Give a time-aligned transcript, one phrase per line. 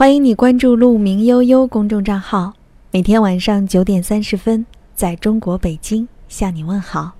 [0.00, 2.54] 欢迎你关注“鹿鸣悠悠”公众账号，
[2.90, 7.19] 每天晚上九点三十分，在中国北京向你问好。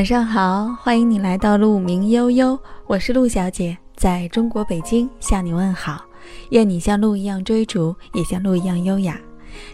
[0.00, 6.02] 晚上好，欢迎你来到鹿鸣悠悠，我是陆小姐，在中国北京向你问好。
[6.52, 9.20] 愿你像鹿一样追逐，也像鹿一样优雅。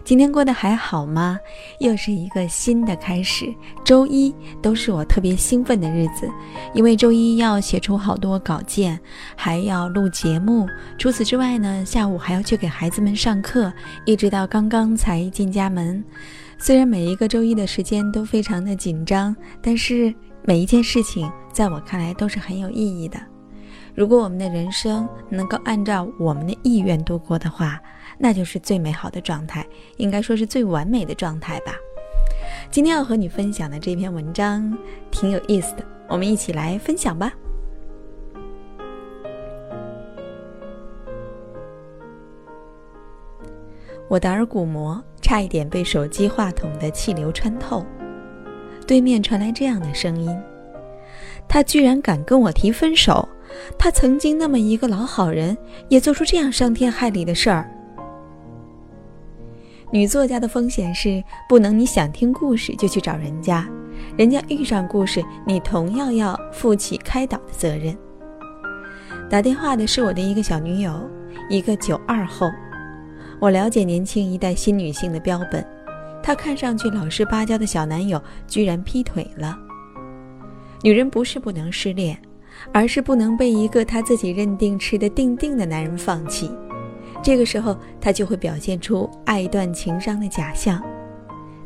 [0.02, 1.38] 今天过得还好吗？
[1.78, 3.54] 又是一个新的开始，
[3.84, 6.28] 周一都是我特别兴奋的日子，
[6.74, 8.98] 因为周一要写出好多稿件，
[9.36, 10.68] 还要录节目。
[10.98, 13.72] 除此之外呢，下午还要去给孩子们上课，
[14.04, 16.02] 一直到刚刚才进家门。
[16.58, 23.18] 虽然每一个周一的时间都非常的紧张，但是每一件事情在我看来都是很有意义的。
[23.94, 27.80] 如果我们的人生能够按照我们的意愿度过的话，
[28.18, 29.64] 那就是最美好的状态，
[29.96, 31.72] 应该说是最完美的状态吧。
[32.70, 34.76] 今天要和你分享的这篇文章
[35.10, 37.32] 挺有意思的，我们一起来分享吧。
[44.08, 47.84] 我的耳鼓膜差一点被手机话筒的气流穿透。
[48.86, 50.30] 对面传来这样的声音
[51.48, 53.28] ：“他居然敢跟我提分手！
[53.76, 57.68] 他曾经那么一个老好人，也做出这样伤天害理的事儿。”
[59.90, 63.68] 女作家的风险是不能你想听故事就去找人家，
[64.16, 67.98] 人家遇上故事，你同样要负起开导的责任。
[69.28, 70.92] 打电话的是我的一个小女友，
[71.50, 72.48] 一个九二后。
[73.38, 75.64] 我了解年轻一代新女性的标本，
[76.22, 79.56] 她看上去老实巴交的小男友居然劈腿了。
[80.82, 82.18] 女人不是不能失恋，
[82.72, 86.50] 而是不能被一个她自己认定吃得定定的男人放弃。
[87.22, 90.82] 这个时候，她就会表现出爱断情伤的假象，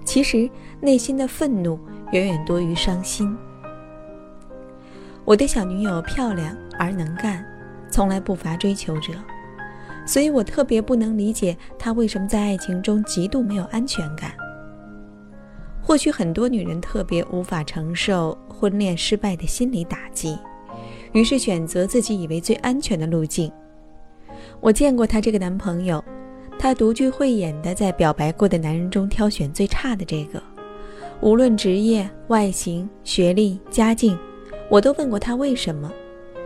[0.05, 1.79] 其实内心的愤怒
[2.13, 3.37] 远远多于伤心。
[5.25, 7.45] 我的小女友漂亮而能干，
[7.91, 9.13] 从来不乏追求者。
[10.07, 14.33] 所以我特别不能理解他为什么在爱情中极度没有安全感。
[15.83, 20.39] 或许很多女人特别无法承受婚恋失败的心理打击，
[21.13, 23.51] 于是选择自己以为最安全的路径。
[24.61, 26.03] 我见过她这个男朋友，
[26.59, 30.43] 他独具慧眼的在表白过的男人中挑选最差的这个，
[31.21, 34.19] 无论职业、外形、学历、家境，
[34.69, 35.91] 我都问过他为什么，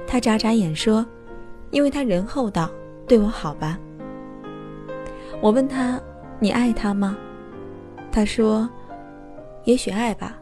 [0.07, 1.05] 他眨眨眼说
[1.71, 2.71] ：“因为他人厚道。”
[3.07, 3.79] 对我好吧。
[5.41, 6.01] 我问他
[6.41, 7.17] ：“你爱他吗？”
[8.11, 8.69] 他说
[9.65, 10.39] ：“也许爱吧。”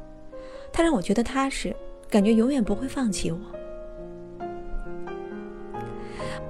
[0.72, 1.74] 他让我觉得踏实，
[2.08, 3.38] 感觉永远不会放弃我。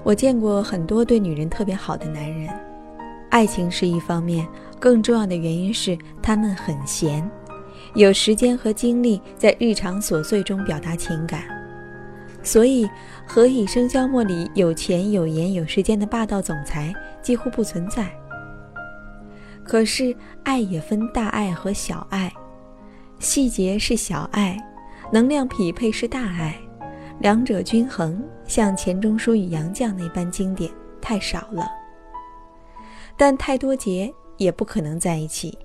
[0.05, 2.49] 我见过很多对女人特别好的男人，
[3.31, 4.47] 爱情是一方面，
[4.79, 7.29] 更重要的原因是他们很闲，
[7.95, 11.62] 有时间和精力在日常琐碎中表达情感。
[12.43, 12.87] 所以，
[13.27, 16.93] 《何以笙箫默》里有钱、有颜、有时间的霸道总裁
[17.23, 18.11] 几乎不存在。
[19.65, 22.33] 可是，爱也分大爱和小爱，
[23.21, 24.59] 细节是小爱，
[25.13, 26.57] 能量匹配是大爱，
[27.21, 30.69] 两者均衡，像钱钟书与杨绛那般经典
[31.01, 31.65] 太少了。
[33.17, 35.57] 但太多节也不可能在一起。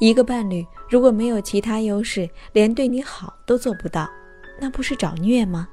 [0.00, 4.08] 一个伴侣如果没有其他优势，连对你好都做不到，
[4.60, 5.68] 那不是找虐吗？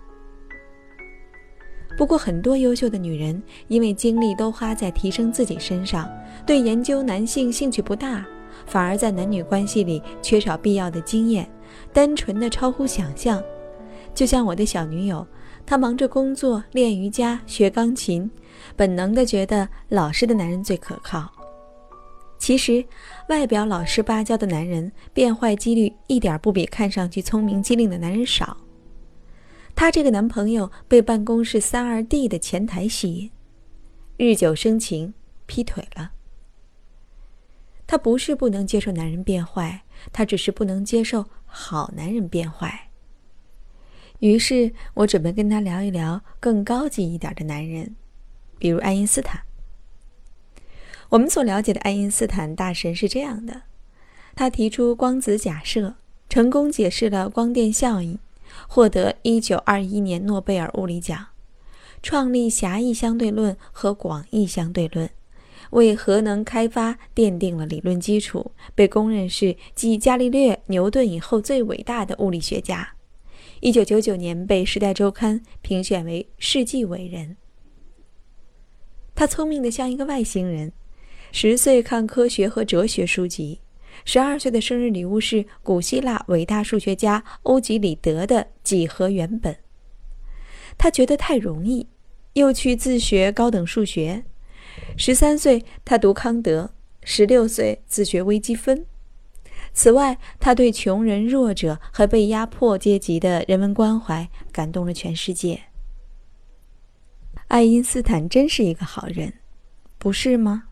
[1.95, 6.09] 不过，很多优秀的女人因为精力都花在提升自己身上，
[6.45, 8.25] 对研究男性兴趣不大，
[8.65, 11.49] 反而在男女关系里缺少必要的经验，
[11.93, 13.41] 单纯的超乎想象。
[14.13, 15.25] 就像我的小女友，
[15.65, 18.29] 她忙着工作、练瑜伽、学钢琴，
[18.75, 21.31] 本能的觉得老实的男人最可靠。
[22.39, 22.83] 其实，
[23.29, 28.57] 外表老实巴交的男人，变坏几率一点不比看上去聪明机灵的男人少。
[29.75, 33.31] 她这个男朋友被办公室三二 D 的前台吸引，
[34.17, 35.13] 日久生情，
[35.45, 36.11] 劈腿了。
[37.85, 42.89] 她不是不能接受男人变坏，她只是不能接受好男人变坏。
[44.19, 47.95] 于是我准备跟他聊一聊更高级一点的男人，
[48.57, 49.41] 比如爱因斯坦。
[51.09, 53.63] 我们所了解的爱因斯坦大神是这样的：
[54.33, 55.95] 他提出光子假设，
[56.29, 58.17] 成功解释了光电效应。
[58.67, 61.27] 获得1921年诺贝尔物理奖，
[62.01, 65.09] 创立狭义相对论和广义相对论，
[65.71, 72.95] 为核能开发奠定了理论基础，被公认是继伽利略、牛顿以后最伟大的物理学家。
[73.59, 77.37] 一九九九年被《时代周刊》评选为世纪伟人。
[79.15, 80.73] 他聪明的像一个外星人，
[81.31, 83.61] 十岁看科学和哲学书籍，
[84.05, 89.57] 十二岁的生日礼物是古希腊伟大数学家欧几里得的几何原本。
[90.77, 91.87] 他觉得太容易，
[92.33, 94.25] 又去自学高等数学。
[94.97, 96.71] 十三岁，他读康德；
[97.03, 98.85] 十六岁，自学微积分。
[99.71, 105.63] 此外，他对穷人、弱者和被压迫阶级的人文关怀感动了全世界。
[107.47, 109.33] 爱因斯坦真是一个好人，
[109.97, 110.69] 不是吗？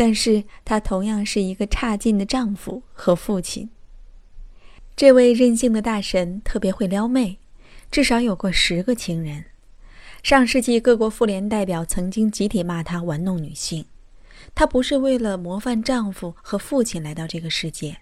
[0.00, 3.68] 但是他同样是一个差劲的丈夫和父亲。
[4.96, 7.36] 这位任性的大神特别会撩妹，
[7.90, 9.44] 至少有过十个情人。
[10.22, 13.84] 上世纪各国妇联代表曾经集体骂他玩弄女性。
[14.54, 17.98] 她不是为了模范丈夫和父亲来到这个世界，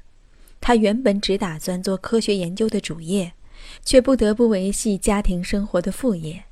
[0.61, 3.33] 她原本只打算做科学研究的主业，
[3.85, 6.45] 却不得不维系家庭生活的副业。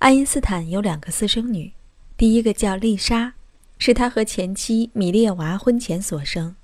[0.00, 1.72] 爱因斯坦有两个私生女，
[2.16, 3.34] 第一个叫丽莎，
[3.78, 6.56] 是他和前妻米列娃婚前所生，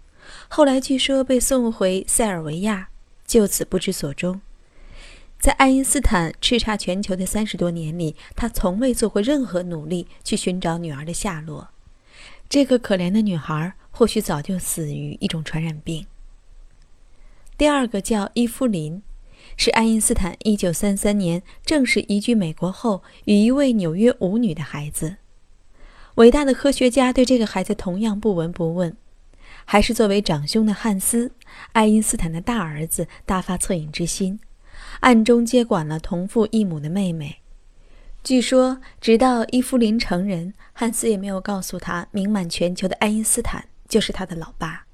[0.48, 2.88] 后来据说被送回塞尔维亚，
[3.26, 4.40] 就此不知所终。
[5.38, 11.68] 在爱因斯坦叱咤全球的三十多年里，他从未做过任何努力去寻找女儿的下落。
[12.48, 16.06] 这个可怜的女孩或许早就死于一种传染病。
[17.56, 19.02] 第二个叫伊芙琳，
[19.56, 25.16] 是爱因斯坦1933年正式移居美国后与一位纽约舞女的孩子。
[26.20, 28.94] 伟大的科学家对这个孩子同样不闻不问，
[29.64, 31.32] 还是作为长兄的汉斯，
[31.72, 34.38] 爱因斯坦的大儿子，大发恻隐之心，
[35.00, 37.38] 暗中接管了同父异母的妹妹。
[38.22, 44.84] 据说，直到伊芙琳成人，汉斯也没有告诉他，名满全球的爱因斯坦就是他的老爸。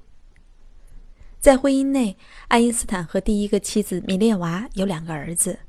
[1.41, 2.15] 在婚姻内，
[2.47, 5.59] 爱因斯坦和第一个妻子米列娃有两个儿子，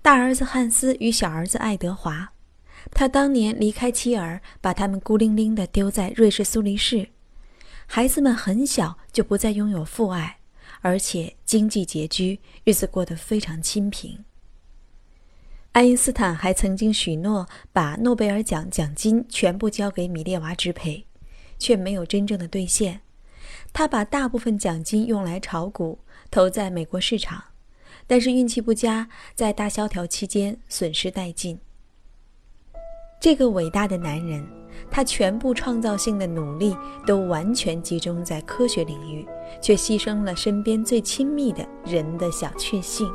[0.00, 2.30] 大儿子汉斯与小儿子爱德华。
[2.92, 7.08] 他当年离开妻儿，把他们孤零零地丢在瑞士苏黎世。
[7.86, 10.38] 孩子们很小就不再拥有父爱，
[10.80, 14.24] 而且经济拮据，日子过得非常清贫。
[15.72, 21.04] 爱因斯坦还曾经许诺把诺贝尔奖奖金全部交给米列娃支配，
[21.58, 23.00] 却没有真正的兑现。
[23.72, 25.98] 他把大部分奖金用来炒股，
[26.30, 27.42] 投在美国市场，
[28.06, 31.58] 但是运气不佳，在大萧条期间损失殆尽。
[33.24, 34.46] 这个伟大的男人，
[34.90, 36.76] 他全部创造性的努力
[37.06, 39.26] 都完全集中在科学领域，
[39.62, 43.10] 却牺牲了身边最亲密的人的小确幸。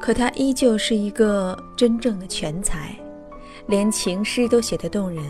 [0.00, 2.98] 可他依旧是一个真正的全才，
[3.66, 5.22] 连情诗都写得动人，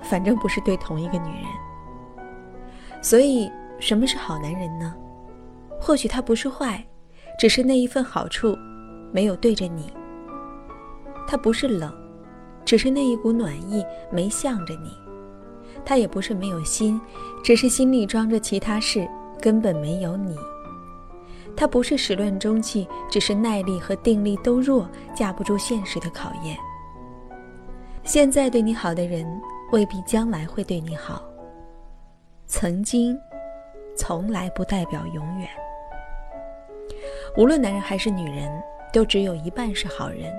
[0.00, 2.22] 反正不是对同一个女人。
[3.02, 4.94] 所以，什么是好男人呢？
[5.78, 6.82] 或许他不是坏，
[7.38, 8.56] 只是那一份好处
[9.12, 9.82] 没有对着你；
[11.26, 11.92] 他不是冷，
[12.68, 14.90] 只是那一股暖意没向着你；
[15.86, 17.00] 他也不是没有心，
[17.42, 19.08] 只是心里装着其他事，
[19.40, 20.36] 根本没有你。
[21.56, 26.58] 他不是始乱终弃，只是耐力和定力都弱，架不住现实的考验。
[28.04, 29.26] 现在对你好的人，
[29.72, 31.22] 未必将来会对你好。
[32.46, 33.18] 曾经，
[33.96, 35.48] 从来不代表永远。
[37.34, 38.62] 无论男人还是女人，
[38.92, 40.30] 都只有一半是好人，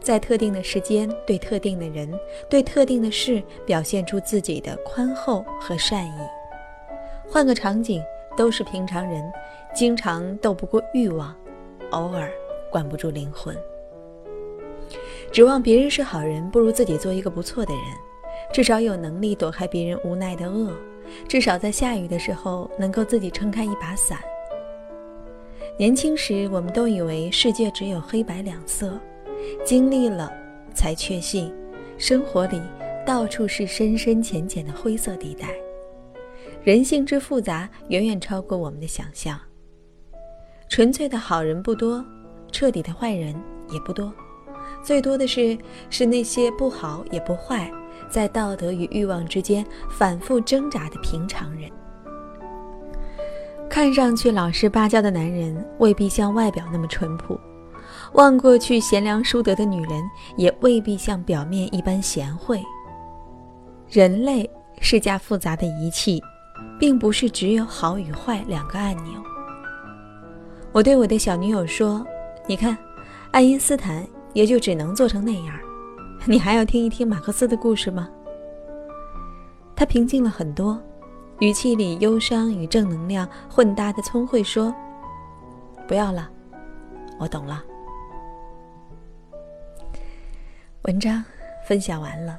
[0.00, 2.12] 在特定的时间，对特定的人，
[2.48, 6.20] 对特定的事，表现出自己的宽厚和善意。
[7.28, 8.02] 换个场景。
[8.36, 9.32] 都是平常人，
[9.72, 11.32] 经常斗不过欲望，
[11.92, 12.28] 偶尔
[12.68, 13.56] 管不住灵魂。
[15.30, 17.84] 指望别人是好人，不如自己做一个不错的人，
[18.52, 20.76] 至少有能力躲开别人无奈的恶，
[21.28, 24.18] 至少在下雨的时候能够自己撑开一把伞。
[25.78, 28.98] 年轻时，我们都以为世界只有黑白两色，
[29.64, 30.32] 经历了
[30.72, 31.52] 才确信，
[31.98, 32.60] 生活里
[33.06, 35.48] 到处是深深浅浅的灰色地带。
[36.62, 39.38] 人性之复杂，远远超过我们的想象。
[40.68, 42.04] 纯粹的好人不多，
[42.50, 43.34] 彻底的坏人
[43.70, 44.12] 也不多，
[44.82, 45.56] 最多的是
[45.90, 47.70] 是那些不好也不坏，
[48.08, 51.70] 在道德与欲望之间反复挣扎的平常人。
[53.68, 57.36] 看上去老实巴交的男人，未必像外表那么淳朴；
[58.14, 60.02] 望过去贤良淑德的女人，
[60.36, 62.60] 也未必像表面一般贤惠。
[63.88, 64.48] 人类
[64.80, 66.22] 是架复杂的仪器。
[66.78, 69.12] 并不是只有好与坏两个按钮。
[70.72, 72.04] 我对我的小女友说
[72.46, 72.76] ：“你看，
[73.30, 75.58] 爱因斯坦也就只能做成那样。
[76.26, 78.08] 你还要听一听马克思的故事吗？”
[79.76, 80.80] 他平静了很多，
[81.40, 84.74] 语气里忧伤与正能量混搭的聪慧说
[85.86, 86.28] ：“不要了，
[87.18, 87.62] 我懂了。
[90.84, 91.24] 文章
[91.66, 92.38] 分享完了，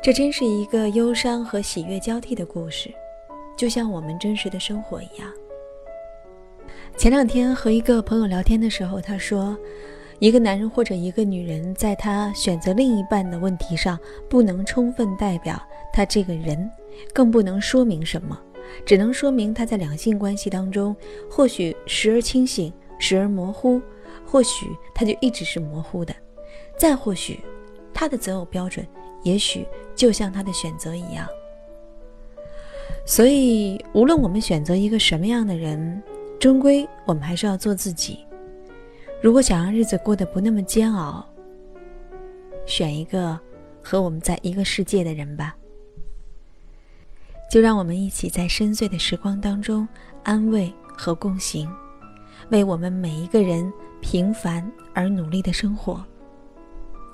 [0.00, 2.94] 这真是一个忧伤和喜悦交替的故事，
[3.56, 5.28] 就像我们真实的生活一样。
[6.96, 9.58] 前两天和一个朋友聊天的时候，他说，
[10.20, 13.98] 一个男人或者一个女人，在他选择另一半的问题上，
[14.30, 15.60] 不能充分代表
[15.92, 16.70] 他这个人，
[17.12, 18.40] 更不能说明什么，
[18.84, 20.94] 只能说明他在两性关系当中，
[21.28, 23.82] 或许时而清醒，时而模糊，
[24.24, 26.14] 或许他就一直是模糊的，
[26.78, 27.40] 再或许。
[27.98, 28.86] 他的择偶标准，
[29.22, 31.26] 也许就像他的选择一样。
[33.06, 36.02] 所以，无论我们选择一个什么样的人，
[36.38, 38.18] 终归我们还是要做自己。
[39.22, 41.26] 如果想让日子过得不那么煎熬，
[42.66, 43.40] 选一个
[43.82, 45.56] 和我们在一个世界的人吧。
[47.50, 49.88] 就让我们一起在深邃的时光当中
[50.22, 51.66] 安慰和共行，
[52.50, 53.72] 为我们每一个人
[54.02, 56.04] 平凡而努力的生活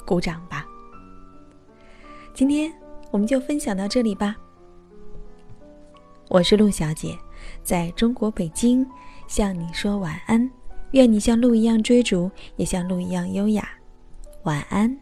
[0.07, 0.67] 鼓掌吧。
[2.35, 2.73] 今天
[3.11, 4.35] 我们就分享到这里吧。
[6.29, 7.15] 我是陆小姐，
[7.63, 8.87] 在中国北京
[9.29, 10.51] 向你说晚安。
[10.93, 13.69] 愿你像鹿一样追逐，也像鹿一样优雅。
[14.45, 14.99] 晚安。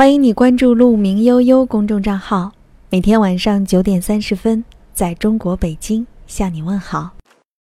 [0.00, 2.52] 欢迎你关注“鹿鸣悠悠”公众账号，
[2.88, 4.64] 每天晚上九点三十分，
[4.94, 7.10] 在中国北京向你问好。